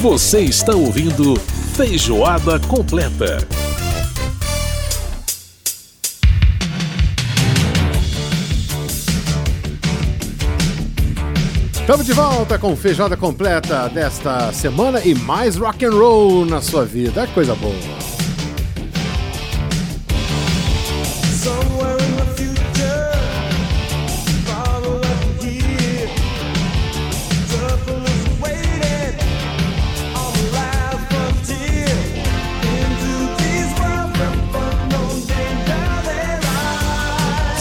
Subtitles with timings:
[0.00, 1.36] Você está ouvindo
[1.76, 3.36] Feijoada Completa.
[11.74, 16.86] Estamos de volta com feijoada completa desta semana e mais rock and roll na sua
[16.86, 17.26] vida.
[17.26, 17.99] Que coisa boa.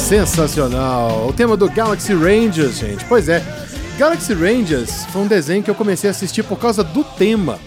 [0.09, 1.27] Sensacional.
[1.27, 3.05] O tema do Galaxy Rangers, gente.
[3.05, 3.45] Pois é.
[3.95, 7.59] Galaxy Rangers foi um desenho que eu comecei a assistir por causa do tema.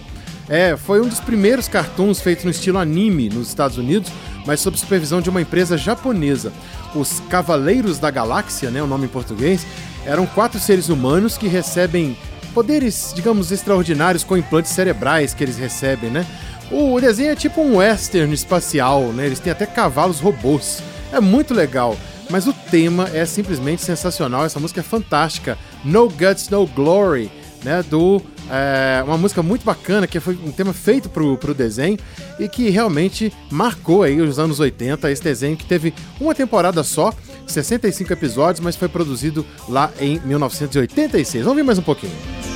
[0.49, 4.11] É, foi um dos primeiros cartoons feitos no estilo anime nos Estados Unidos,
[4.45, 6.51] mas sob supervisão de uma empresa japonesa.
[6.93, 9.65] Os Cavaleiros da Galáxia, né, o nome em português,
[10.05, 12.17] eram quatro seres humanos que recebem
[12.53, 16.25] poderes, digamos, extraordinários com implantes cerebrais que eles recebem, né?
[16.69, 19.27] O desenho é tipo um western espacial, né?
[19.27, 20.83] Eles têm até cavalos robôs.
[21.09, 21.95] É muito legal.
[22.33, 24.43] Mas o tema é simplesmente sensacional.
[24.43, 25.55] Essa música é fantástica.
[25.85, 27.31] No Guts, No Glory,
[27.63, 27.83] né?
[27.83, 31.99] Do é, uma música muito bacana que foi um tema feito pro, pro desenho
[32.39, 35.11] e que realmente marcou aí os anos 80.
[35.11, 37.13] Esse desenho que teve uma temporada só,
[37.45, 41.43] 65 episódios, mas foi produzido lá em 1986.
[41.43, 42.52] Vamos ver mais um pouquinho.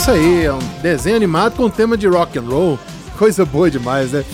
[0.00, 2.78] Isso aí, é um desenho animado com tema de rock and roll.
[3.18, 4.24] Coisa boa demais, né?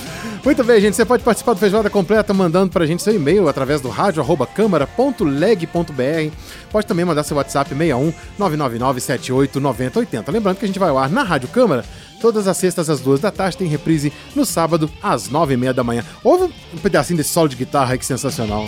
[0.44, 0.94] Muito bem, gente.
[0.94, 6.36] Você pode participar do Feijoada Completa mandando pra gente seu e-mail através do rádio câmara.leg.br.
[6.70, 10.30] Pode também mandar seu WhatsApp 61 999 78 9080.
[10.30, 11.84] Lembrando que a gente vai ao ar na Rádio Câmara
[12.20, 13.56] todas as sextas às duas da tarde.
[13.56, 16.04] Tem reprise no sábado às nove e meia da manhã.
[16.22, 18.66] Ouve um pedacinho desse solo de guitarra aí que sensacional.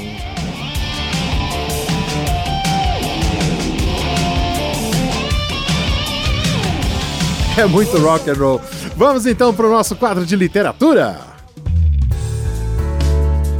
[7.58, 8.60] É muito rock and roll.
[8.96, 11.18] Vamos então para o nosso quadro de literatura.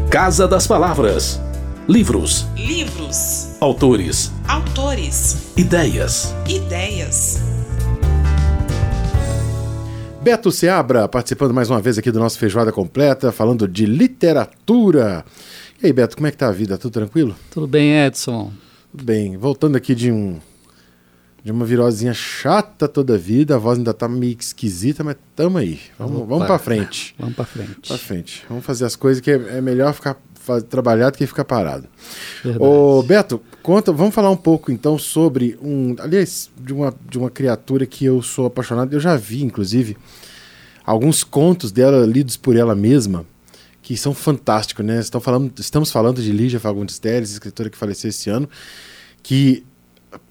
[0.08, 1.40] Casa das Palavras.
[1.88, 6.32] Livros, Livros, autores, autores, ideias.
[6.48, 7.40] ideias.
[10.22, 15.24] Beto Seabra participando mais uma vez aqui do nosso Feijoada Completa, falando de literatura.
[15.82, 16.78] E aí, Beto, como é que tá a vida?
[16.78, 17.34] Tudo tranquilo?
[17.50, 18.52] Tudo bem, Edson?
[18.92, 19.36] Tudo bem.
[19.36, 20.38] Voltando aqui de um
[21.48, 25.56] de uma virosinha chata toda a vida, a voz ainda tá meio esquisita, mas tamo
[25.56, 25.80] aí.
[25.98, 27.14] Vamos, vamos pra frente.
[27.18, 27.88] Vamos pra frente.
[27.88, 28.44] Pra frente.
[28.50, 31.88] Vamos fazer as coisas que é, é melhor ficar fa- trabalhar do que ficar parado.
[32.44, 32.62] Verdade.
[32.62, 37.30] Ô, Beto, conta, vamos falar um pouco então sobre um, aliás, de uma, de uma
[37.30, 38.92] criatura que eu sou apaixonado.
[38.92, 39.96] Eu já vi, inclusive,
[40.84, 43.24] alguns contos dela lidos por ela mesma
[43.80, 45.00] que são fantásticos, né?
[45.00, 48.46] Estão falando, estamos falando de Lígia Fagundes Teles, escritora que faleceu esse ano,
[49.22, 49.64] que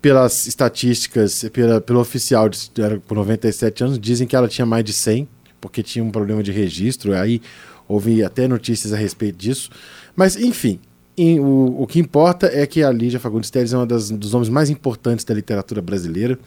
[0.01, 4.83] pelas estatísticas, pela, pelo oficial de, era por 97 anos, dizem que ela tinha mais
[4.83, 5.27] de 100,
[5.61, 7.41] porque tinha um problema de registro, aí
[7.87, 9.69] houve até notícias a respeito disso.
[10.15, 10.79] Mas, enfim,
[11.17, 14.33] em- o, o que importa é que a Lígia Fagundes Teles é uma das, dos
[14.33, 16.37] nomes mais importantes da literatura brasileira.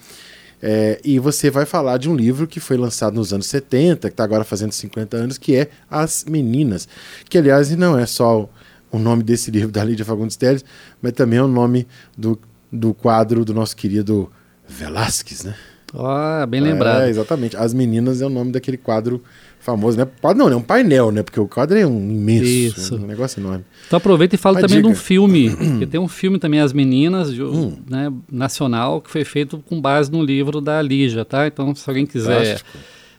[0.62, 4.12] É, e você vai falar de um livro que foi lançado nos anos 70, que
[4.12, 6.86] está agora fazendo 50 anos, que é As Meninas.
[7.28, 8.50] Que, aliás, não é só o,
[8.92, 10.62] o nome desse livro da Lídia Fagundes Teles,
[11.00, 11.86] mas também é o nome
[12.16, 12.38] do,
[12.72, 14.30] do quadro do nosso querido
[14.68, 15.54] Velázquez, né?
[15.92, 17.02] Ó, bem lembrado.
[17.02, 17.56] É, exatamente.
[17.56, 19.22] As Meninas é o nome daquele quadro
[19.58, 20.06] famoso, né?
[20.36, 21.22] Não, é um painel, né?
[21.22, 22.94] Porque o quadro é um imenso, Isso.
[22.94, 23.64] é um negócio enorme.
[23.86, 25.50] Então aproveita e fala Mas também de um filme.
[25.78, 27.76] que tem um filme também, As Meninas, Hum.
[27.88, 31.46] né, nacional, que foi feito com base no livro da Lígia, tá?
[31.46, 32.60] Então, se alguém quiser.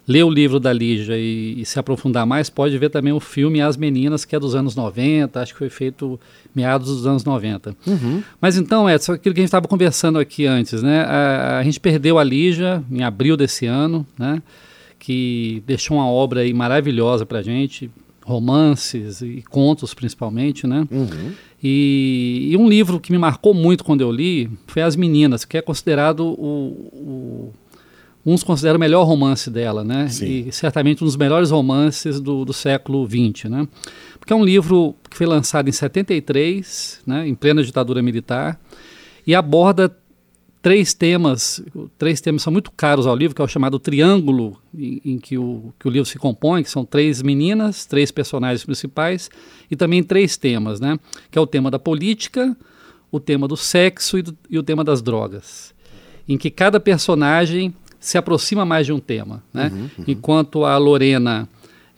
[0.08, 3.62] Ler o livro da Lígia e, e se aprofundar mais, pode ver também o filme
[3.62, 6.20] As Meninas, que é dos anos 90, acho que foi feito
[6.54, 7.76] meados dos anos 90.
[7.86, 8.24] Uhum.
[8.40, 11.02] Mas então, Edson, aquilo que a gente estava conversando aqui antes, né?
[11.02, 14.42] A, a gente perdeu a Lígia em abril desse ano, né?
[14.98, 17.90] Que deixou uma obra aí maravilhosa pra gente,
[18.24, 20.88] romances e contos principalmente, né?
[20.92, 21.32] Uhum.
[21.64, 25.58] E, e um livro que me marcou muito quando eu li foi As Meninas, que
[25.58, 27.54] é considerado o, o
[28.26, 30.08] uns consideram o melhor romance dela, né?
[30.10, 30.46] Sim.
[30.48, 33.68] E certamente um dos melhores romances do, do século XX, né?
[34.20, 37.28] Porque é um livro que foi lançado em 73, né?
[37.28, 38.60] Em plena ditadura militar
[39.26, 39.96] e aborda
[40.62, 41.64] três temas,
[41.98, 45.36] três temas são muito caros ao livro, que é o chamado triângulo em, em que,
[45.36, 49.30] o, que o livro se compõe, que são três meninas, três personagens principais
[49.72, 51.00] e também três temas, né?
[51.32, 52.56] Que é o tema da política,
[53.12, 55.74] o tema do sexo e, do- e o tema das drogas.
[56.30, 59.42] em que cada personagem se aproxima mais de um tema.
[59.54, 59.72] Né?
[59.74, 61.48] Uhum, Enquanto a Lorena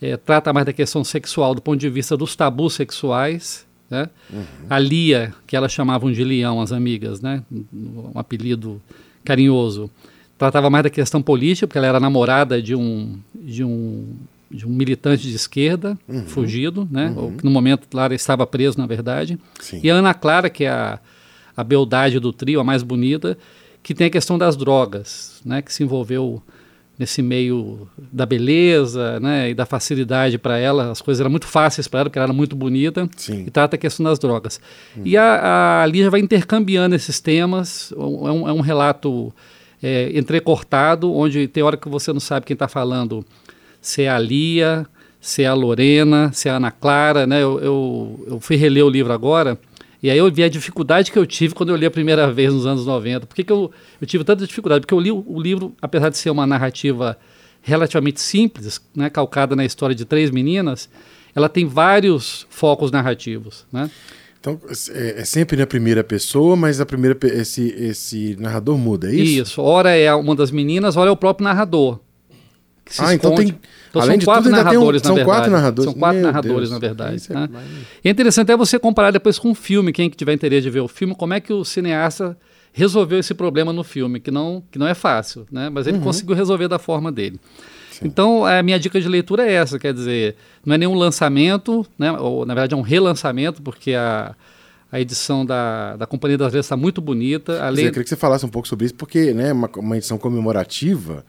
[0.01, 4.09] eh, trata mais da questão sexual do ponto de vista dos tabus sexuais, né?
[4.31, 4.43] Uhum.
[4.69, 7.41] A Lia, que elas chamavam de Leão, as amigas, né?
[7.73, 8.81] um apelido
[9.23, 9.89] carinhoso,
[10.37, 14.05] tratava mais da questão política, porque ela era namorada de um, de um,
[14.51, 16.25] de um militante de esquerda, Uhum.
[16.25, 17.13] fugido, né?
[17.37, 19.37] que no momento lá estava preso, na verdade.
[19.59, 19.79] Sim.
[19.83, 20.99] E a Ana Clara, que é a,
[21.55, 23.37] a beldade do trio, a mais bonita,
[23.83, 25.61] que tem a questão das drogas, né?
[25.61, 26.41] que se envolveu
[26.97, 29.49] nesse meio da beleza né?
[29.49, 30.91] e da facilidade para ela.
[30.91, 33.09] As coisas eram muito fáceis para ela, porque ela era muito bonita.
[33.17, 33.43] Sim.
[33.45, 34.61] E trata a questão das drogas.
[35.03, 37.91] E a, a Lígia vai intercambiando esses temas.
[37.91, 39.33] É um, é um relato
[39.81, 43.25] é, entrecortado, onde tem hora que você não sabe quem está falando,
[43.81, 44.87] se é a Lia,
[45.19, 47.27] se é a Lorena, se é a Ana Clara.
[47.27, 47.43] Né?
[47.43, 49.59] Eu, eu, eu fui reler o livro agora.
[50.03, 52.53] E aí eu vi a dificuldade que eu tive quando eu li a primeira vez
[52.53, 53.25] nos anos 90.
[53.25, 53.71] Por que, que eu,
[54.01, 54.81] eu tive tanta dificuldade?
[54.81, 57.17] Porque eu li o, o livro, apesar de ser uma narrativa
[57.61, 60.89] relativamente simples, né, calcada na história de três meninas,
[61.33, 63.65] ela tem vários focos narrativos.
[63.71, 63.89] Né?
[64.37, 64.59] Então,
[64.89, 69.41] é, é sempre na primeira pessoa, mas a primeira esse, esse narrador muda, é isso?
[69.41, 69.61] Isso.
[69.61, 72.01] Ora é uma das meninas, ora é o próprio narrador.
[72.85, 73.57] Que se Ah, então tem-
[73.89, 75.37] Então além são quatro tudo, tem um- narradores, na são verdade.
[75.37, 75.91] quatro narradores.
[75.91, 77.23] São quatro Meu narradores, Deus, na verdade.
[77.29, 77.49] é né?
[78.03, 80.69] E é interessante até você comparar depois com o filme, quem que tiver interesse de
[80.69, 82.37] ver o filme, como é que o cineasta
[82.73, 85.69] resolveu esse problema no filme, que não, que não é fácil, né?
[85.69, 85.93] mas Uhum.
[85.93, 87.39] ele conseguiu resolver da forma dele.
[88.03, 90.35] Então, a minha dica de leitura é essa, quer dizer,
[90.65, 92.11] não é nenhum lançamento, né?
[92.13, 94.33] ou na verdade é um relançamento, porque a,
[94.91, 97.53] a edição da, da Companhia das Letras está muito bonita.
[97.69, 100.17] Dizer, eu queria que você falasse um pouco sobre isso, porque né, uma, uma edição
[100.17, 101.23] comemorativa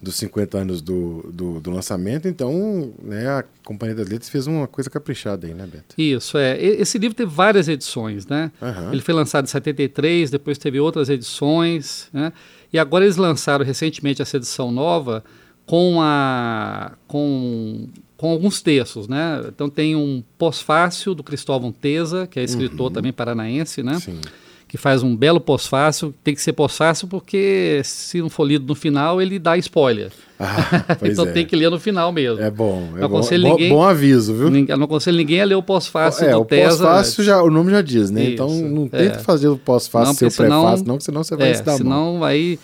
[0.00, 4.66] dos 50 anos do, do, do lançamento, então né, a Companhia das Letras fez uma
[4.66, 5.94] coisa caprichada aí, né, Beto?
[5.98, 6.56] Isso, é.
[6.62, 8.52] Esse livro teve várias edições, né?
[8.62, 8.92] Aham.
[8.92, 12.32] Ele foi lançado em 73, depois teve outras edições, né?
[12.72, 15.24] E agora eles lançaram recentemente essa edição nova
[15.66, 19.44] com a com, com alguns textos, né?
[19.48, 23.94] Então tem um pós-fácil do Cristóvão Teza, que é escritor também paranaense, né?
[23.94, 24.00] Uhum.
[24.00, 24.20] Sim.
[24.68, 26.14] Que faz um belo pós-fácil.
[26.22, 30.10] Tem que ser pós-fácil porque se não for lido no final, ele dá spoiler.
[30.38, 31.32] Ah, então é.
[31.32, 32.40] tem que ler no final mesmo.
[32.44, 34.50] É bom, é Não bom, ninguém- bom aviso, viu?
[34.50, 36.84] Ninguém- não aconselho ninguém a ler o pós-fácil É, do o Teza.
[36.84, 38.22] pós-fácil, já, o nome já diz, né?
[38.24, 38.98] Isso, então não é.
[39.08, 41.78] tenta fazer o pós-fácil o senão- prefácio, não, senão você vai É, se dar mal.
[41.78, 42.58] senão aí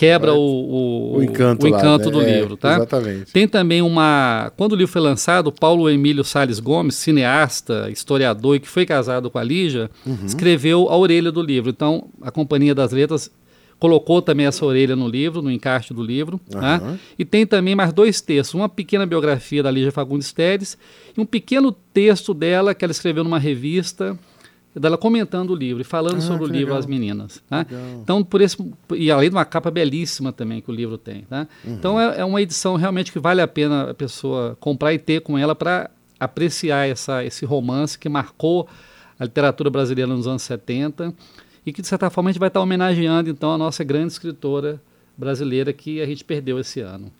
[0.00, 2.10] quebra o, o, O encanto, o lá, encanto né?
[2.10, 2.76] do É, livro, tá?
[2.76, 3.32] Exatamente.
[3.32, 4.50] Tem também uma.
[4.56, 9.30] Quando o livro foi lançado, Paulo Emílio Salles Gomes, cineasta, historiador e que foi casado
[9.30, 10.16] com a Lígia, Uhum.
[10.24, 11.70] escreveu a orelha do livro.
[11.70, 13.30] Então, a Companhia das Letras
[13.78, 16.38] colocou também essa orelha no livro, no encarte do livro.
[16.52, 16.98] Né?
[17.18, 20.76] E tem também mais dois textos: uma pequena biografia da Lígia Fagundes Teres
[21.16, 24.18] e um pequeno texto dela que ela escreveu numa revista.
[24.74, 26.78] Dela comentando o livro e falando Ah, sobre o livro legal.
[26.78, 27.42] às meninas.
[27.50, 27.66] né?
[28.02, 28.56] Então, por esse.
[28.94, 31.22] E além de uma capa belíssima também que o livro tem.
[31.22, 31.48] Tá?
[31.64, 31.74] Uhum.
[31.74, 35.22] Então, é, é uma edição realmente que vale a pena a pessoa comprar e ter
[35.22, 35.90] com ela para
[36.20, 38.68] apreciar essa, esse romance que marcou
[39.18, 41.12] a literatura brasileira nos anos 70
[41.66, 44.80] e que, de certa forma, a gente vai estar homenageando, então, a nossa grande escritora
[45.16, 47.10] brasileira que a gente perdeu esse ano.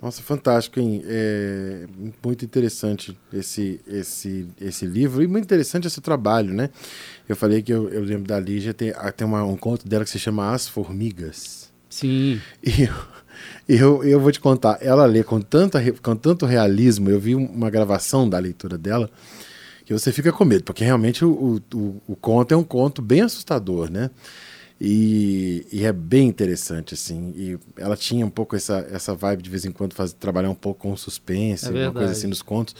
[0.00, 1.02] Nossa, fantástico, hein?
[1.04, 1.86] É
[2.24, 6.70] muito interessante esse, esse, esse livro e muito interessante esse trabalho, né?
[7.28, 10.10] Eu falei que eu, eu lembro da Lígia, tem, tem uma- um conto dela que
[10.10, 11.70] se chama As Formigas.
[11.90, 12.94] Sim, E eu,
[13.68, 17.68] eu, eu vou te contar, ela lê com, tanta, com tanto realismo, eu vi uma
[17.68, 19.10] gravação da leitura dela,
[19.84, 23.22] que você fica com medo, porque realmente o, o, o conto é um conto bem
[23.22, 24.08] assustador, né?
[24.80, 27.34] E, e é bem interessante, assim.
[27.36, 30.54] E ela tinha um pouco essa, essa vibe de vez em quando fazer, trabalhar um
[30.54, 32.74] pouco com suspense, É alguma coisa assim nos contos.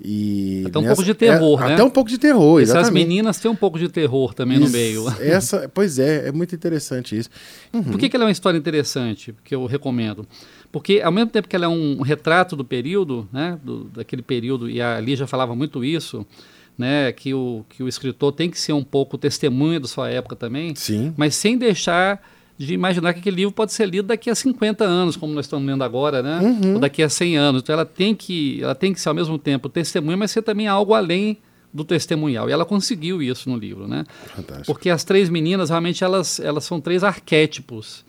[0.00, 1.74] E Até um pouco de terror, é, né?
[1.74, 3.06] Até um pouco de terror, Essas exatamente.
[3.06, 5.08] meninas têm um pouco de terror também no Isso, meio.
[5.20, 7.30] Essa, pois é, é muito interessante isso.
[7.70, 10.26] Por que, que ela é uma história interessante, que eu recomendo?
[10.70, 14.68] Porque, ao mesmo tempo que ela é um retrato do período, né, do, daquele período,
[14.68, 16.26] e a Lígia falava muito isso,
[16.76, 20.34] né, que, o, que o escritor tem que ser um pouco testemunha da sua época
[20.34, 21.14] também, Sim.
[21.16, 22.20] mas sem deixar
[22.56, 25.66] de imaginar que aquele livro pode ser lido daqui a 50 anos, como nós estamos
[25.66, 26.38] lendo agora, né?
[26.40, 26.74] Uhum.
[26.74, 27.62] Ou daqui a 100 anos.
[27.62, 30.68] Então ela tem que, ela tem que ser ao mesmo tempo testemunha, mas ser também
[30.68, 31.38] algo além
[31.72, 32.48] do testemunhal.
[32.48, 34.04] E ela conseguiu isso no livro, né?
[34.36, 34.66] Fantástico.
[34.66, 38.04] Porque as três meninas, realmente, elas, elas são três arquétipos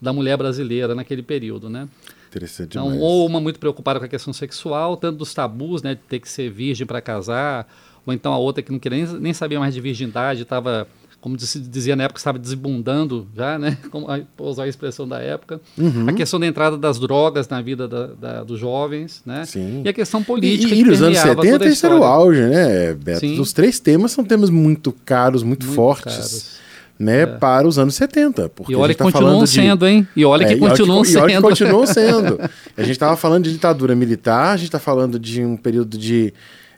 [0.00, 1.88] da mulher brasileira naquele período, né?
[2.28, 3.02] Interessante Então, demais.
[3.02, 6.28] ou uma muito preocupada com a questão sexual, tanto dos tabus, né, de ter que
[6.28, 7.66] ser virgem para casar,
[8.08, 10.86] ou então a outra que não queria nem, nem sabia mais de virgindade, estava,
[11.20, 14.06] como se dizia na época, estava desbundando já, né, como
[14.38, 15.60] usar a expressão da época.
[15.76, 16.06] Uhum.
[16.08, 19.44] A questão da entrada das drogas na vida da- da- dos jovens, né?
[19.44, 19.82] Sim.
[19.84, 21.96] E a questão E, política e que nos anos permeava 70 toda a isso era
[21.96, 23.20] o auge, né, Beto?
[23.20, 23.40] Sim.
[23.40, 26.14] Os três temas são temas muito caros, muito, Muito fortes.
[26.14, 26.58] caros.
[27.00, 28.48] né, para os anos 70.
[28.48, 30.06] Porque E olha que tá continuam de- sendo, hein?
[30.16, 31.42] E olha que É, e continuam e olha que sendo.
[31.42, 32.40] continuam sendo.
[32.76, 36.34] A gente estava falando de ditadura militar, a gente está falando de um período de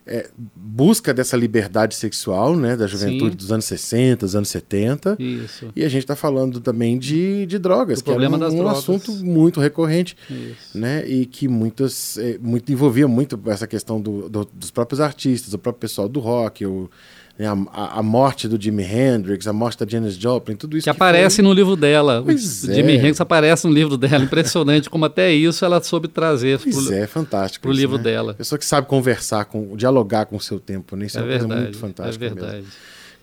[0.06, 3.36] é, busca dessa liberdade sexual, né, da juventude Sim.
[3.36, 5.16] dos anos 60, dos anos 70.
[5.18, 5.68] Isso.
[5.76, 9.60] E a gente está falando também de, de drogas, que problema um, um assunto muito
[9.60, 10.76] recorrente, Isso.
[10.76, 11.06] né?
[11.06, 15.58] E que muitas, é, muito, envolvia muito essa questão do, do- dos próprios artistas, do
[15.58, 16.90] próprio pessoal do rock, o,
[17.38, 20.90] a, a- a morte do Jimi Hendrix, a morte da Janis Joplin, tudo isso Que
[20.90, 22.22] aparece foi- no livro dela.
[22.24, 22.96] Pois o Jimi é.
[22.96, 24.22] Hendrix aparece no livro dela.
[24.24, 26.58] Impressionante como até isso ela soube trazer.
[26.58, 27.62] Pois pro- é, fantástico.
[27.62, 28.02] pro isso, livro né?
[28.04, 28.34] dela.
[28.34, 31.06] Pessoa que sabe conversar, com, dialogar com o seu tempo, né?
[31.06, 31.62] Isso é, É uma coisa verdade.
[31.64, 32.40] muito fantástica é mesmo.
[32.42, 32.66] verdade.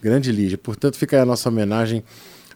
[0.02, 0.58] Grande Lígia.
[0.58, 2.04] Portanto, fica aí a nossa homenagem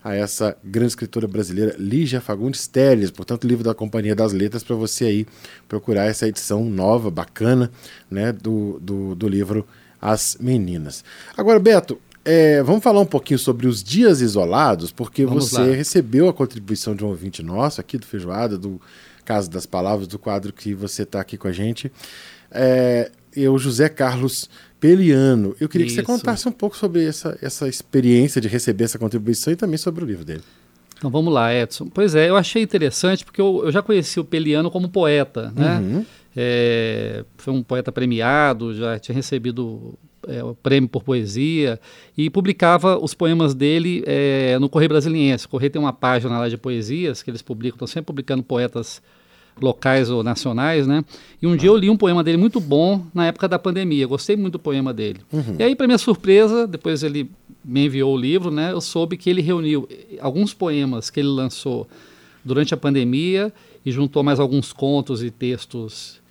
[0.04, 3.12] a essa grande escritora brasileira, Lígia Fagundes Teles.
[3.12, 5.28] Portanto, livro da Companhia das Letras, para você aí
[5.70, 7.70] procurar essa edição nova, bacana,
[8.10, 9.64] né, do, do, do livro
[10.02, 11.04] As Meninas.
[11.38, 15.76] Agora, Beto, é, vamos falar um pouquinho sobre os dias isolados, porque Vamos você lá.
[15.76, 18.80] recebeu a contribuição de um ouvinte nosso aqui do Feijoada, do
[19.26, 21.92] Casa das Palavras, do quadro que você está aqui com a gente.
[22.52, 25.56] É, eu, José Carlos Peliano.
[25.60, 26.08] Eu queria que você Isso.
[26.08, 30.08] contasse um pouco sobre essa, essa experiência de receber essa contribuição e também sobre o
[30.08, 30.42] livro dele.
[30.98, 31.88] Então vamos lá, Edson.
[31.88, 35.80] Pois é, eu achei interessante porque eu, eu já conheci o Peliano como poeta, né?
[35.80, 36.06] Uhum.
[36.36, 39.98] É, foi um poeta premiado, já tinha recebido
[40.28, 41.80] é, o prêmio por poesia
[42.18, 45.46] e publicava os poemas dele é, no Correio Brasiliense.
[45.46, 49.02] O Correio tem uma página lá de poesias que eles publicam, estão sempre publicando poetas
[49.60, 51.04] locais ou nacionais, né?
[51.42, 54.08] E um dia eu li um poema dele muito bom na época da pandemia.
[54.08, 55.20] Gostei muito do poema dele.
[55.60, 57.30] E aí, para minha surpresa, depois ele
[57.64, 58.72] me enviou o livro, né?
[58.72, 61.88] Eu soube que ele reuniu eh, alguns poemas que ele lançou
[62.44, 63.54] durante a pandemia
[63.86, 66.22] e juntou mais alguns contos e textos,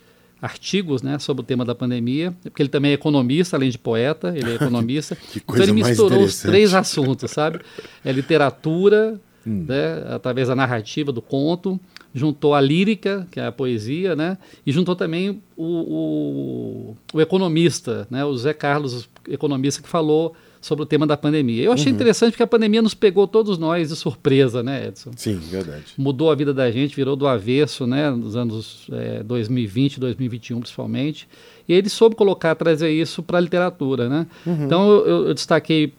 [0.41, 4.33] artigos, né, sobre o tema da pandemia, porque ele também é economista, além de poeta,
[4.35, 5.15] ele é economista.
[5.15, 7.59] Que então coisa ele mais misturou os três assuntos, sabe?
[8.03, 9.65] É literatura, Hum.
[9.67, 11.79] né, através da narrativa do conto,
[12.13, 18.07] juntou a lírica, que é a poesia, né, e juntou também o, o, o economista,
[18.11, 21.63] né, o Zé Carlos, economista, que falou sobre o tema da pandemia.
[21.63, 21.73] Eu Uhum.
[21.73, 25.09] achei interessante porque a pandemia nos pegou todos nós de surpresa, né, Edson?
[25.15, 25.85] Sim, verdade.
[25.97, 31.27] mudou a vida da gente, virou do avesso, né, nos anos é, 2020, 2021 principalmente.
[31.67, 34.27] E ele soube colocar, trazer isso para a literatura, né?
[34.45, 35.93] Então eu, eu- destaquei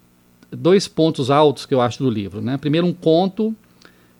[0.50, 2.56] dois pontos altos que eu acho do livro, né?
[2.56, 3.54] Primeiro um conto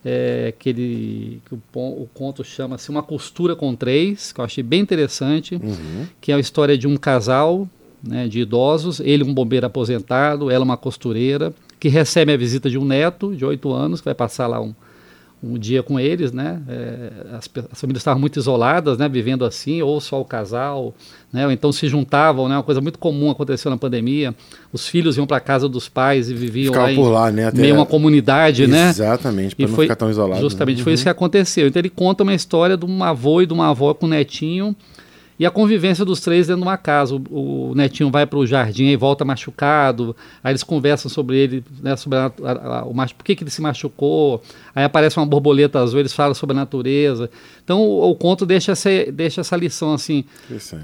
[0.05, 4.65] é, que ele que o, o conto chama-se Uma Costura com Três, que eu achei
[4.65, 5.61] bem interessante,
[6.21, 7.69] que é a história de um casal
[8.03, 12.79] né, de idosos, ele um bombeiro aposentado, ela uma costureira, que recebe a visita de
[12.79, 14.75] um neto de oito anos, que vai passar lá um,
[15.43, 16.63] um dia com eles, né?
[16.69, 19.09] É, as, as famílias estavam muito isoladas, né?
[19.09, 20.95] Vivendo assim, ou só o casal,
[21.33, 21.45] né?
[21.45, 22.57] Ou então se juntavam, né?
[22.57, 24.33] Uma coisa muito comum aconteceu na pandemia.
[24.73, 27.47] Os filhos iam para casa dos pais e viviam Ficava lá, por lá, né?
[27.47, 28.91] até- meio uma comunidade, né?
[28.91, 30.41] Exatamente, para não foi ficar tão isolado.
[30.41, 30.85] Justamente né?
[30.85, 31.67] foi isso que aconteceu.
[31.67, 34.77] Então ele conta uma história de um avô e de uma avó com o netinho
[35.43, 37.17] e a convivência dos três dentro de uma casa.
[37.17, 40.15] O, o netinho vai para o jardim e volta machucado.
[40.43, 43.43] Aí eles conversam sobre ele, né, sobre a, a- a- o machu- por que, que
[43.43, 44.41] ele se machucou.
[44.75, 47.29] Aí aparece uma borboleta azul, eles falam sobre a natureza.
[47.65, 50.25] Então o, o conto deixa essa, deixa essa lição assim.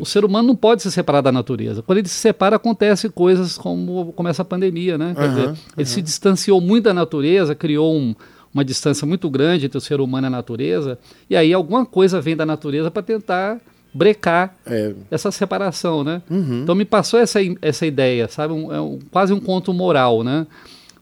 [0.00, 1.80] O ser humano não pode se separar da natureza.
[1.82, 5.14] Quando ele se separa, acontece coisas como, como essa pandemia, né?
[5.14, 8.14] Quer Aham, dizer, ele se distanciou muito da natureza, criou um-
[8.52, 10.98] uma distância muito grande entre o ser humano e a natureza,
[11.30, 13.60] e aí alguma coisa vem da natureza para tentar
[13.92, 16.22] brecar É, essa separação, né?
[16.30, 16.62] Uhum.
[16.62, 18.52] Então me passou essa, essa ideia, sabe?
[18.52, 20.46] Um- é um- quase um conto moral, né?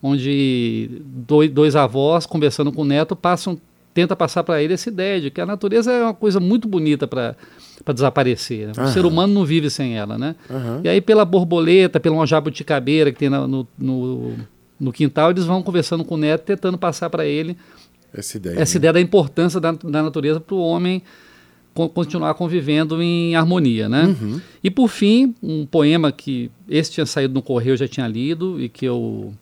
[0.03, 3.59] Onde dois, dois avós conversando com o neto passam,
[3.93, 7.07] tenta passar para ele essa ideia de que a natureza é uma coisa muito bonita
[7.09, 7.35] para
[7.95, 8.67] desaparecer.
[8.69, 8.73] né?
[8.85, 10.37] O ser humano não vive sem ela, né?
[10.51, 10.81] Aham.
[10.85, 14.35] E aí pela borboleta, pela uma jabuticabeira que tem na- no, no,
[14.79, 17.57] no quintal, eles vão conversando com o neto, tentando passar para ele
[18.13, 18.61] essa ideia.
[18.61, 18.79] essa né?
[18.79, 21.03] ideia da importância da, da natureza para o homem
[21.95, 24.05] continuar convivendo em harmonia, né?
[24.05, 24.41] Uhum.
[24.63, 28.61] E por fim, um poema que esse tinha saído no correio, eu já tinha lido
[28.61, 29.33] e que eu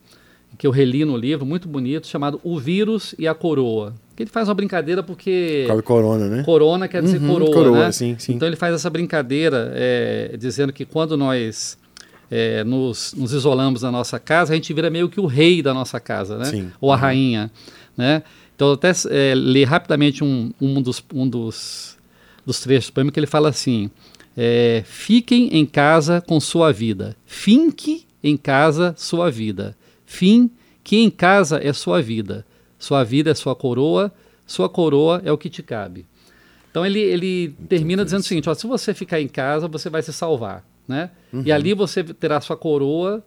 [0.56, 3.92] que eu reli no livro, muito bonito, chamado O Vírus e a Coroa.
[4.14, 6.42] Que ele faz uma brincadeira porque Cabe corona, né?
[6.44, 7.92] corona quer dizer Uhum, coroa, coroa, né?
[7.92, 8.34] sim, sim.
[8.34, 11.76] Então ele faz essa brincadeira é, dizendo que quando nós
[12.30, 15.74] é, nos, nos isolamos na nossa casa, a gente vira meio que o rei da
[15.74, 16.44] nossa casa, né?
[16.44, 16.70] Sim.
[16.80, 17.50] Ou a rainha,
[17.96, 18.22] né?
[18.54, 21.98] Então eu até é, ler rapidamente um, um dos, um dos,
[22.44, 23.90] dos trechos do poema que ele fala assim,
[24.36, 30.50] é, fiquem em casa com sua vida, finque em casa sua vida, fim
[30.82, 32.44] que em casa é sua vida,
[32.78, 34.12] sua vida é sua coroa,
[34.46, 36.06] sua coroa é o que te cabe.
[36.70, 40.02] Então ele, ele termina dizendo o seguinte: ó, se você ficar em casa, você vai
[40.02, 40.64] se salvar.
[40.86, 41.10] Né?
[41.46, 43.24] E ali você terá sua coroa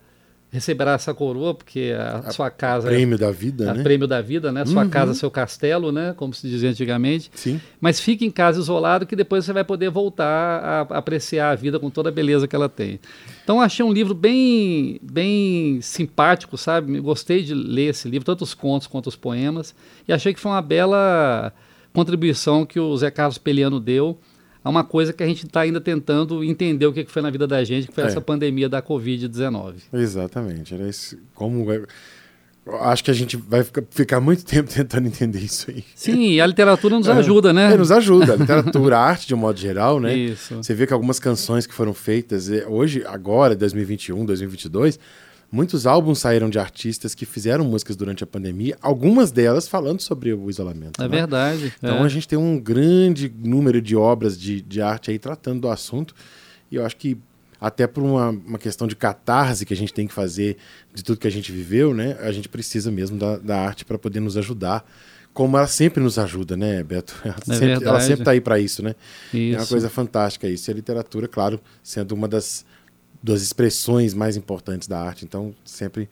[0.50, 3.84] receberá essa coroa, porque a, sua casa Prêmio da vida, a né?
[3.84, 4.66] prêmio da vida, né?
[4.66, 6.14] Sua casa, seu castelo, né?
[6.16, 7.30] Como se dizia antigamente.
[7.36, 7.60] Sim.
[7.82, 11.80] Mas fique em casa isolado que depois você vai poder voltar a apreciar a vida
[11.80, 13.00] com toda a beleza que ela tem.
[13.44, 16.98] Então achei um livro bem, bem simpático, sabe?
[17.00, 19.76] Gostei de ler esse livro, tanto os contos quanto os poemas,
[20.08, 21.52] e achei que foi uma bela
[21.94, 24.18] contribuição que o Zé Carlos Peliano deu
[24.68, 27.48] a uma coisa que a gente está ainda tentando entender o que foi na vida
[27.48, 28.08] da gente, que foi É.
[28.08, 29.76] essa pandemia da Covid-19.
[29.94, 30.74] Exatamente.
[30.74, 31.84] Era esse, como é-
[32.82, 35.86] acho que a gente vai ficar, muito tempo tentando entender isso aí.
[35.96, 37.74] Sim, e a literatura nos ajuda, né?
[37.74, 38.34] É, nos ajuda.
[38.34, 40.14] A literatura, a arte de um modo geral, né?
[40.14, 40.56] Isso.
[40.56, 45.00] Você vê que algumas canções que foram feitas é, hoje, agora, 2021, 2022,
[45.52, 50.34] muitos álbuns saíram de artistas que fizeram músicas durante a pandemia, algumas delas falando sobre
[50.34, 51.02] o isolamento.
[51.02, 51.18] É né?
[51.18, 51.74] verdade.
[51.78, 52.02] Então é.
[52.02, 56.14] a gente tem um grande número de obras de, de arte aí tratando do assunto.
[56.72, 57.18] E eu acho que
[57.60, 60.58] até por uma, uma questão de catarse que a gente tem que fazer
[60.94, 62.18] de tudo que a gente viveu, né?
[62.22, 64.86] A gente precisa mesmo da, da arte para poder nos ajudar.
[65.34, 67.16] Como ela sempre nos ajuda, né, Beto?
[67.24, 68.04] Ela, sempre, ela verdade.
[68.06, 68.96] sempre está aí para isso, né?
[69.32, 69.70] É uma Isso.
[69.70, 70.68] coisa fantástica isso.
[70.68, 72.66] E a literatura, claro, sendo uma das,
[73.22, 75.26] das expressões mais importantes da arte.
[75.26, 76.10] Então, sempre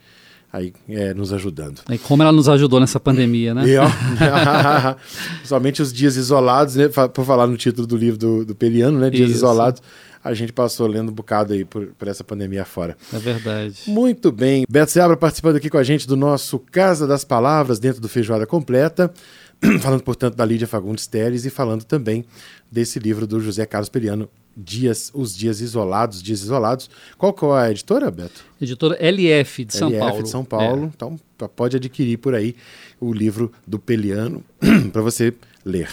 [0.52, 1.82] aí é, nos ajudando.
[1.90, 3.68] E como ela nos ajudou nessa pandemia, né?
[3.68, 3.86] E, ó,
[5.44, 6.90] somente os dias isolados, né?
[6.90, 9.10] falar no título do livro do, do Periano, né?
[9.10, 9.40] Dias Isso.
[9.40, 9.82] isolados.
[10.24, 12.98] A gente passou lendo um bocado aí por, por essa pandemia fora.
[13.14, 13.82] É verdade.
[13.86, 14.66] Muito bem.
[14.68, 18.48] Beto Seabra participando aqui com a gente do nosso Casa das Palavras, dentro do Feijoada
[18.48, 19.14] Completa.
[19.80, 22.26] falando, portanto, da Lídia Fagundes Teres e falando também
[22.72, 26.90] desse livro do José Carlos Periano, Dias, Os Dias Isolados, Dias Isolados.
[27.18, 28.44] Qual que é a editora, Beto?
[28.62, 30.24] Editora LF de São LF Paulo.
[30.24, 30.92] de São Paulo.
[30.96, 32.56] Então p- pode adquirir por aí
[33.00, 34.44] o livro do Peliano
[34.94, 35.34] para você
[35.66, 35.90] ler.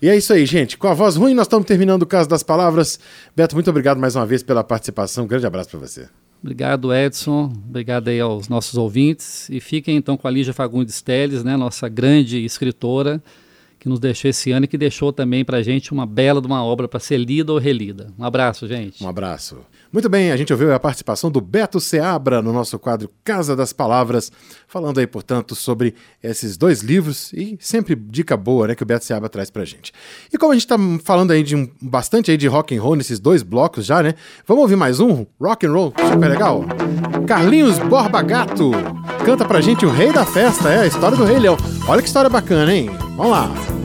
[0.00, 0.76] E é isso aí, gente.
[0.78, 3.00] Com a voz ruim, nós estamos terminando o caso das palavras.
[3.34, 5.24] Beto, muito obrigado mais uma vez pela participação.
[5.24, 6.08] Um grande abraço para você.
[6.40, 7.52] Obrigado, Edson.
[7.68, 9.48] Obrigado aí aos nossos ouvintes.
[9.50, 13.20] E fiquem então com a Lígia Fagundes Teles, né, nossa grande escritora,
[13.78, 16.46] que nos deixou esse ano e que deixou também para a gente uma bela de
[16.46, 18.12] uma obra para ser lida ou relida.
[18.18, 19.02] Um abraço, gente.
[19.02, 19.58] Um abraço.
[19.92, 23.72] Muito bem, a gente ouviu a participação do Beto Seabra no nosso quadro Casa das
[23.72, 24.30] Palavras,
[24.66, 29.04] falando aí, portanto, sobre esses dois livros e sempre dica boa, né, que o Beto
[29.04, 29.92] Seabra traz pra gente.
[30.32, 32.96] E como a gente tá falando aí de um, bastante aí de rock and roll
[32.96, 34.14] nesses dois blocos já, né?
[34.46, 36.64] Vamos ouvir mais um rock and roll super legal.
[37.26, 38.72] Carlinhos Borba Gato
[39.24, 41.56] canta pra gente o Rei da Festa, é a história do Rei Leão.
[41.86, 42.90] Olha que história bacana, hein?
[43.16, 43.77] Vamos lá.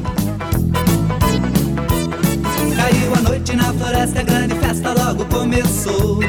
[2.93, 6.19] Caiu a noite na floresta, a grande festa logo começou.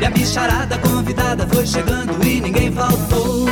[0.00, 3.46] E a bicharada convidada foi chegando e ninguém faltou.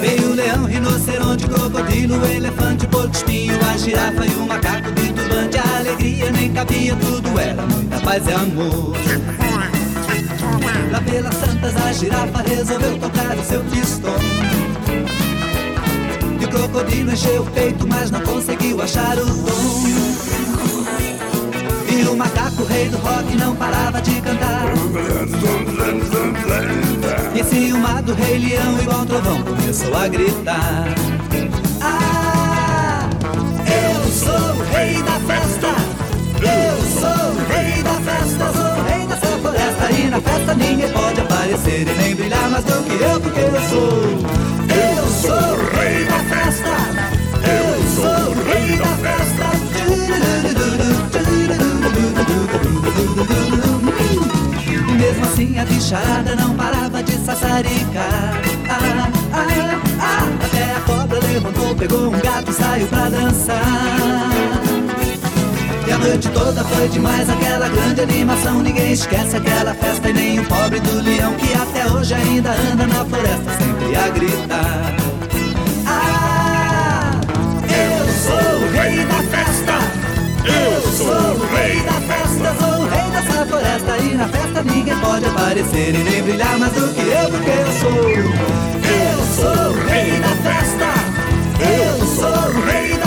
[0.00, 5.58] Veio o leão, rinoceronte, crocodilo, elefante, porco espinho, a girafa e o macaco de turbante.
[5.58, 8.94] A alegria nem cabia, tudo era muita paz e amor.
[10.92, 14.53] Lá pelas santas, a girafa resolveu tocar o seu pistão.
[16.54, 19.84] O crocodilo encheu o peito, mas não conseguiu achar o tom.
[21.90, 24.62] E o macaco, rei do rock, não parava de cantar.
[27.34, 30.94] E enciumado, rei leão, igual trovão, começou a gritar.
[31.80, 33.08] Ah,
[33.66, 35.74] eu sou o rei da festa.
[36.40, 39.90] Eu sou o rei da festa, sou o rei dessa floresta.
[39.90, 43.60] E na festa ninguém pode aparecer e nem brilhar mais do que eu, porque eu
[43.68, 44.33] sou.
[45.24, 46.74] Sou o rei da festa.
[47.48, 49.44] Eu sou o rei da festa.
[54.98, 58.42] Mesmo assim a bicharada não parava de sassaricar.
[58.68, 63.62] Ah, ah, ah, até a cobra levantou, pegou um gato e saiu pra dançar.
[65.86, 68.62] E a noite toda foi demais aquela grande animação.
[68.62, 72.86] Ninguém esquece aquela festa e nem o pobre do leão que até hoje ainda anda
[72.86, 75.03] na floresta sempre a gritar.
[84.62, 88.10] Ninguém pode aparecer e nem brilhar mais do que eu, porque eu sou.
[88.10, 90.94] Eu sou o rei da festa.
[91.60, 93.03] Eu sou o rei da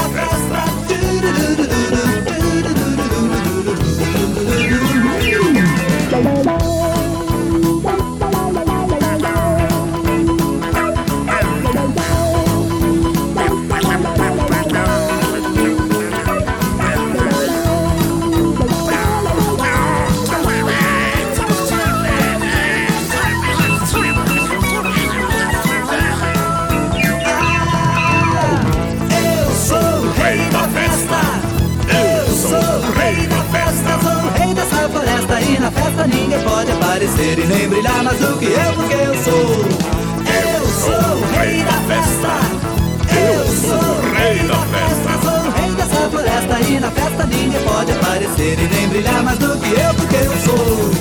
[47.92, 50.92] aparecer e nem brilhar mais do que eu, porque eu sou.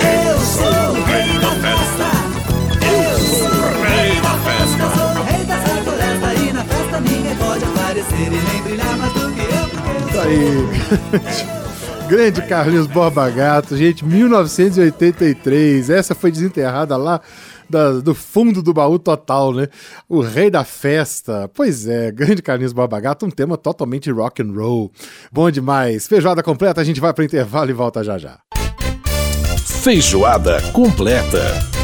[0.00, 2.08] Eu sou o rei da festa.
[2.84, 4.82] Eu sou o rei da festa.
[4.82, 8.96] Eu sou o rei dessa floresta e na festa ninguém pode aparecer e nem brilhar
[8.98, 10.22] mais do que eu, porque eu Isso sou.
[10.22, 11.58] aí.
[12.08, 15.90] Grande Carlinhos Borba Gato, gente, 1983.
[15.90, 17.20] Essa foi desenterrada lá
[17.68, 19.68] da- do fundo do baú total, né?
[20.08, 21.48] O rei da festa.
[21.54, 24.90] Pois é, grande Carlinhos Borba Gato, um tema totalmente rock and roll.
[25.32, 26.06] Bom demais.
[26.06, 28.38] Feijoada completa, a gente vai para intervalo e volta já já.
[29.82, 31.77] Feijoada completa.